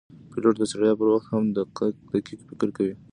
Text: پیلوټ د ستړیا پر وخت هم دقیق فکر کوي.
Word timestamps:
پیلوټ 0.31 0.55
د 0.59 0.63
ستړیا 0.71 0.93
پر 0.99 1.07
وخت 1.13 1.27
هم 1.31 1.43
دقیق 1.55 2.41
فکر 2.49 2.69
کوي. 2.77 2.93